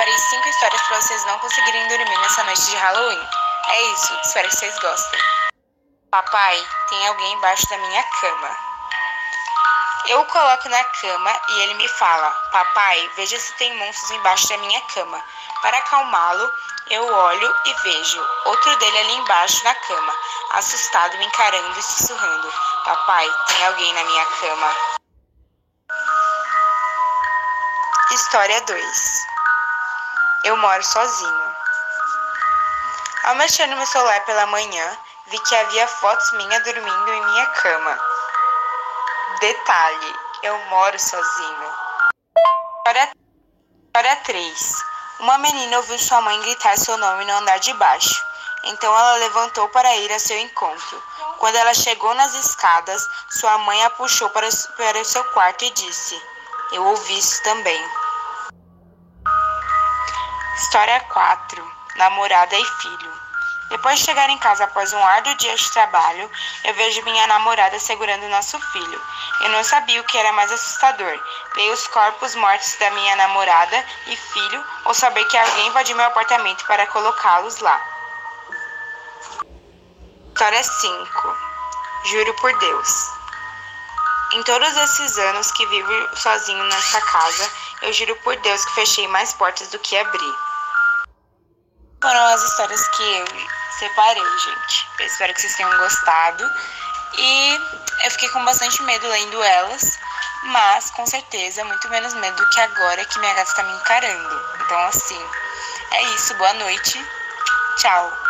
[0.00, 3.28] separei cinco histórias para vocês não conseguirem dormir nessa noite de Halloween.
[3.68, 5.20] É isso, espero que vocês gostem.
[6.10, 8.56] Papai, tem alguém embaixo da minha cama.
[10.06, 14.48] Eu o coloco na cama e ele me fala: Papai, veja se tem monstros embaixo
[14.48, 15.22] da minha cama.
[15.60, 16.50] Para acalmá-lo,
[16.88, 20.14] eu olho e vejo outro dele ali embaixo na cama,
[20.52, 22.50] assustado, me encarando e sussurrando:
[22.86, 24.76] Papai, tem alguém na minha cama.
[28.12, 29.29] História 2
[30.42, 31.54] Eu moro sozinho.
[33.24, 37.46] Ao mexer no meu celular pela manhã, vi que havia fotos minha dormindo em minha
[37.48, 37.98] cama.
[39.38, 41.74] Detalhe: eu moro sozinho.
[42.78, 43.12] História,
[43.84, 44.84] história 3
[45.20, 48.24] Uma menina ouviu sua mãe gritar seu nome no andar de baixo.
[48.64, 51.02] Então ela levantou para ir a seu encontro.
[51.38, 55.70] Quando ela chegou nas escadas, sua mãe a puxou para, para o seu quarto e
[55.70, 56.22] disse:
[56.72, 58.09] Eu ouvi isso também.
[60.60, 63.12] História 4 Namorada e Filho
[63.70, 66.30] Depois de chegar em casa após um árduo dia de trabalho,
[66.64, 69.02] eu vejo minha namorada segurando nosso filho.
[69.40, 71.18] Eu não sabia o que era mais assustador:
[71.54, 76.04] ver os corpos mortos da minha namorada e filho ou saber que alguém invadiu meu
[76.04, 77.80] apartamento para colocá-los lá.
[80.28, 81.36] História 5
[82.04, 83.10] Juro por Deus.
[84.34, 87.50] Em todos esses anos que vivo sozinho nessa casa,
[87.82, 90.49] eu juro por Deus que fechei mais portas do que abri.
[92.02, 93.26] Foram as histórias que eu
[93.78, 94.88] separei, gente.
[94.98, 96.50] Eu espero que vocês tenham gostado.
[97.18, 97.60] E
[98.04, 99.98] eu fiquei com bastante medo lendo elas,
[100.44, 104.42] mas com certeza muito menos medo que agora que minha gata está me encarando.
[104.64, 105.28] Então, assim,
[105.92, 106.34] é isso.
[106.36, 107.06] Boa noite.
[107.76, 108.29] Tchau.